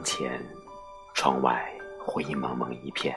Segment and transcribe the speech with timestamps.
[0.00, 0.40] 窗前，
[1.14, 3.14] 窗外灰蒙蒙一片。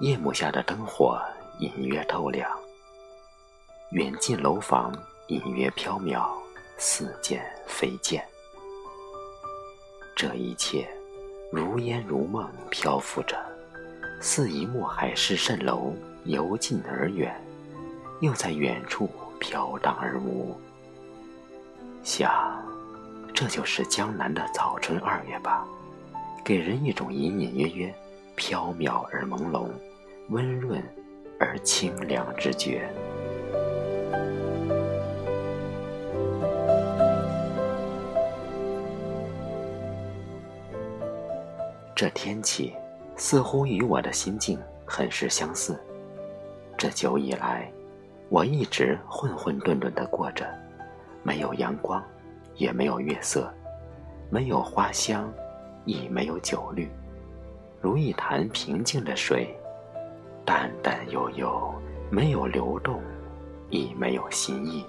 [0.00, 1.20] 夜幕下的灯火
[1.58, 2.48] 隐约透亮，
[3.90, 4.92] 远近楼房
[5.26, 6.28] 隐约缥缈，
[6.76, 8.24] 似剑非剑。
[10.14, 10.88] 这一切
[11.50, 13.36] 如烟如梦漂浮着，
[14.20, 15.92] 似一幕海市蜃楼，
[16.24, 17.34] 由近而远，
[18.20, 20.56] 又在远处飘荡而无。
[22.04, 22.62] 想，
[23.40, 25.64] 这就是江南的早春二月吧，
[26.42, 27.94] 给人一种隐隐约约、
[28.36, 29.68] 缥缈而朦胧。
[30.30, 30.82] 温润
[31.38, 32.92] 而清凉之觉。
[41.94, 42.74] 这天气
[43.14, 45.78] 似乎与我的心境很是相似。
[46.76, 47.70] 这久以来，
[48.30, 50.44] 我一直混混沌沌的过着，
[51.22, 52.04] 没有阳光，
[52.58, 53.50] 也没有月色，
[54.28, 55.32] 没有花香，
[55.86, 56.90] 亦没有酒绿，
[57.80, 59.48] 如一潭平静的水。
[60.44, 61.72] 淡淡悠悠，
[62.10, 63.00] 没有流动，
[63.70, 64.84] 亦没有新意。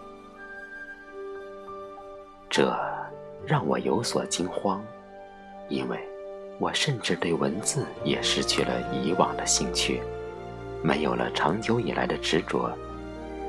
[2.49, 2.73] 这
[3.45, 4.81] 让我有所惊慌，
[5.67, 5.99] 因为
[6.59, 10.01] 我甚至对文字也失去了以往的兴趣，
[10.81, 12.71] 没有了长久以来的执着。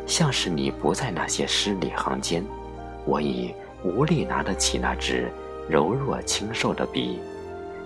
[0.04, 2.44] 像是你不在那些诗里行间，
[3.06, 5.30] 我已无力拿得起那支
[5.68, 7.18] 柔弱清瘦的笔，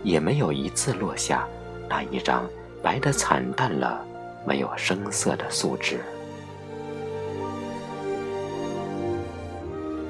[0.03, 1.47] 也没有一次落下
[1.89, 2.49] 那一张
[2.83, 4.05] 白得惨淡了。
[4.47, 6.01] 没有声色的素质。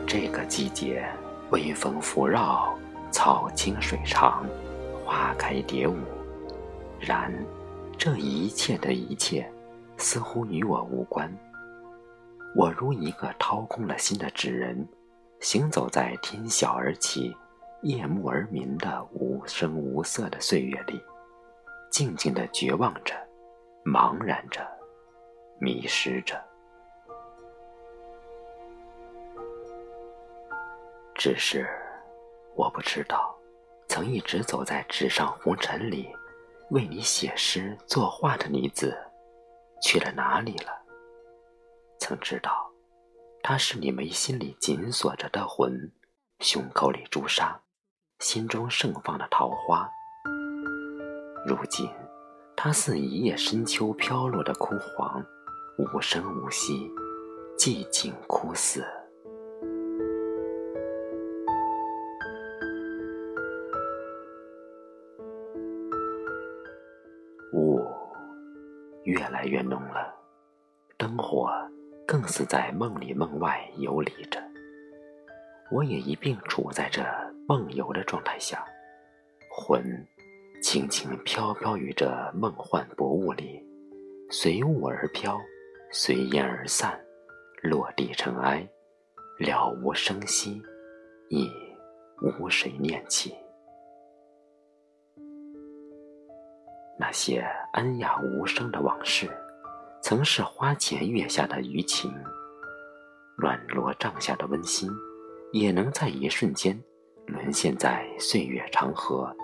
[0.08, 1.04] 这个季节，
[1.52, 2.76] 微风拂绕，
[3.12, 4.44] 草青水长，
[5.04, 5.94] 花开蝶舞。
[6.98, 7.32] 然，
[7.96, 9.48] 这一切的一切，
[9.98, 11.32] 似乎与我无关。
[12.56, 14.84] 我如一个掏空了心的纸人，
[15.44, 17.36] 行走在天晓而起，
[17.82, 20.98] 夜幕而明的无声无色的岁月里，
[21.90, 23.14] 静静的绝望着。
[23.84, 24.66] 茫然着，
[25.60, 26.42] 迷失着，
[31.14, 31.68] 只是
[32.56, 33.36] 我不知道，
[33.86, 36.08] 曾一直走在纸上红尘里，
[36.70, 38.96] 为你写诗作画的女子，
[39.82, 40.72] 去了哪里了？
[41.98, 42.66] 曾知道，
[43.46, 45.92] 她是你眉心里紧锁着的魂，
[46.40, 47.60] 胸口里朱砂，
[48.18, 49.86] 心中盛放的桃花。
[51.46, 51.86] 如今。
[52.56, 55.22] 它似一叶深秋飘落的枯黄，
[55.76, 56.90] 无声无息，
[57.58, 58.82] 寂静枯死。
[67.52, 67.86] 雾
[69.02, 70.14] 越来越浓了，
[70.96, 71.52] 灯火
[72.06, 74.42] 更似在梦里梦外游离着。
[75.70, 77.02] 我也一并处在这
[77.48, 78.64] 梦游的状态下，
[79.50, 80.06] 魂。
[80.62, 83.62] 轻轻飘飘于这梦幻薄雾里，
[84.30, 85.38] 随雾而飘，
[85.92, 86.98] 随烟而散，
[87.62, 88.66] 落地尘埃，
[89.38, 90.62] 了无声息，
[91.28, 91.50] 亦
[92.22, 93.34] 无谁念起。
[96.98, 97.44] 那些
[97.74, 99.28] 安雅无声的往事，
[100.04, 102.12] 曾是花前月下的余情，
[103.38, 104.86] 乱罗帐下的温馨，
[105.50, 106.78] 也能在一瞬间
[107.24, 109.34] 沦陷在岁月长河。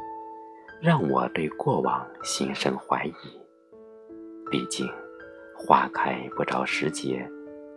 [0.82, 3.40] 让我对过往心生怀疑。
[4.50, 4.86] 毕竟，
[5.56, 7.26] 花开不着时节，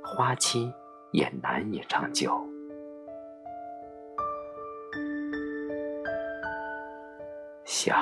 [0.03, 0.69] 花期
[1.13, 2.37] 也难以长久。
[7.63, 7.97] 想，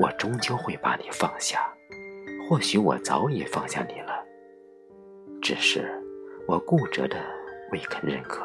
[0.00, 1.72] 我终究会把你放下。
[2.48, 4.24] 或许我早已放下你了，
[5.42, 5.86] 只是
[6.46, 7.18] 我固执的
[7.72, 8.42] 未肯认可。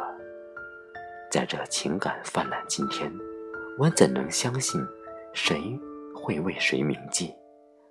[1.32, 3.10] 在这情感泛滥今天，
[3.80, 4.86] 我怎能相信？
[5.32, 5.58] 谁
[6.14, 7.34] 会为谁铭记？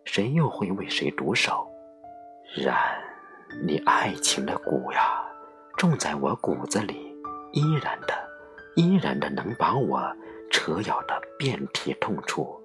[0.04, 1.66] 谁又会为谁独守？
[2.54, 2.76] 然，
[3.64, 5.24] 你爱情的蛊呀，
[5.78, 7.16] 种在我骨子里，
[7.52, 8.12] 依然的，
[8.76, 10.14] 依然的能把我
[10.50, 12.60] 扯咬的遍体痛处，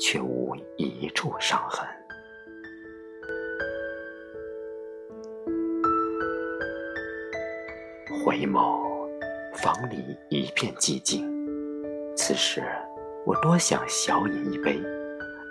[0.00, 1.84] 却无一处伤痕。
[8.24, 8.80] 回眸，
[9.54, 11.26] 房里一片寂静。
[12.16, 12.62] 此时。
[13.26, 14.80] 我多想小饮一杯，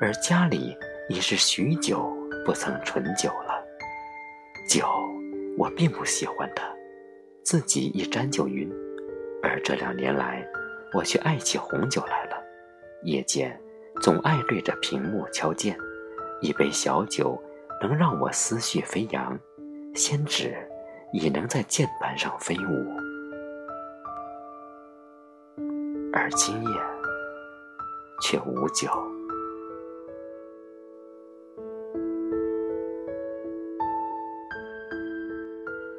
[0.01, 0.75] 而家里
[1.07, 2.11] 已是许久
[2.43, 3.63] 不曾醇酒了。
[4.67, 4.87] 酒，
[5.55, 6.63] 我并不喜欢它，
[7.43, 8.67] 自己一沾就晕。
[9.43, 10.43] 而这两年来，
[10.93, 12.43] 我却爱起红酒来了。
[13.03, 13.55] 夜间，
[14.01, 15.77] 总爱对着屏幕敲键，
[16.41, 17.39] 一杯小酒
[17.83, 19.39] 能让我思绪飞扬，
[19.93, 20.57] 先指
[21.11, 22.85] 已能在键盘上飞舞。
[26.13, 26.89] 而今夜。
[28.21, 28.89] 却无酒。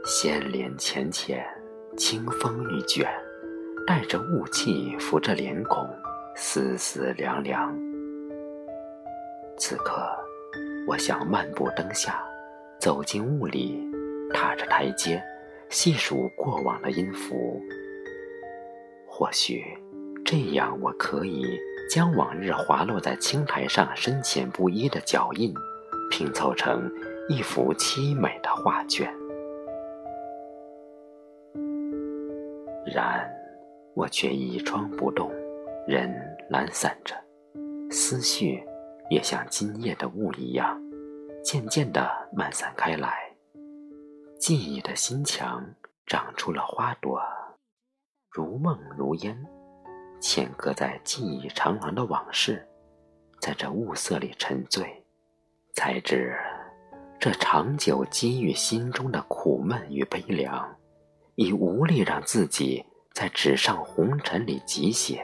[0.04, 1.42] 仙帘浅浅，
[1.96, 3.08] 清风欲卷，
[3.86, 5.88] 带着雾气拂着脸孔，
[6.36, 7.74] 丝丝凉凉。
[9.56, 10.06] 此刻，
[10.86, 12.22] 我想漫步灯下，
[12.78, 13.89] 走进雾里，
[14.32, 15.22] 踏着台阶，
[15.68, 17.60] 细数过往的音符。
[19.06, 19.64] 或许，
[20.24, 21.58] 这样我可以
[21.90, 25.52] 将往日滑落在青苔上深浅不一的脚印，
[26.10, 26.90] 拼凑成
[27.28, 29.12] 一幅凄美的画卷。
[32.94, 33.30] 然，
[33.94, 35.30] 我却倚窗不动，
[35.86, 36.12] 人
[36.48, 37.14] 懒散着，
[37.90, 38.62] 思绪
[39.10, 40.80] 也像今夜的雾一样，
[41.44, 43.29] 渐渐地漫散开来。
[44.40, 45.62] 记忆的心墙
[46.06, 47.20] 长出了花朵，
[48.30, 49.38] 如梦如烟，
[50.18, 52.66] 嵌搁在记忆长廊的往事，
[53.38, 55.04] 在这雾色里沉醉，
[55.74, 56.34] 才知
[57.18, 60.74] 这长久积郁心中的苦闷与悲凉。
[61.34, 62.82] 已无力让自己
[63.12, 65.22] 在纸上红尘里急写，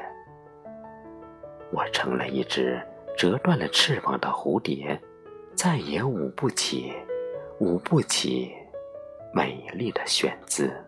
[1.73, 2.87] 我成了一只
[3.17, 5.01] 折断了翅膀的蝴蝶，
[5.55, 6.93] 再也舞不起，
[7.61, 8.55] 舞不起
[9.37, 10.86] 美丽的选字。